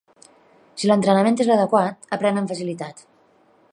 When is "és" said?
1.45-1.49